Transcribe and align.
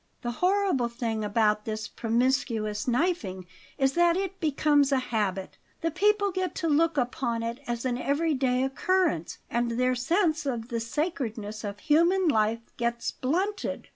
The 0.23 0.31
horrible 0.41 0.87
thing 0.87 1.23
about 1.23 1.65
this 1.65 1.87
promiscuous 1.87 2.87
knifing 2.87 3.45
is 3.77 3.93
that 3.93 4.17
it 4.17 4.39
becomes 4.39 4.91
a 4.91 4.97
habit. 4.97 5.59
The 5.81 5.91
people 5.91 6.31
get 6.31 6.55
to 6.55 6.67
look 6.67 6.97
upon 6.97 7.43
it 7.43 7.59
as 7.67 7.85
an 7.85 7.99
every 7.99 8.33
day 8.33 8.63
occurrence, 8.63 9.37
and 9.47 9.69
their 9.79 9.93
sense 9.93 10.47
of 10.47 10.69
the 10.69 10.79
sacredness 10.79 11.63
of 11.63 11.77
human 11.81 12.27
life 12.29 12.75
gets 12.77 13.11
blunted. 13.11 13.89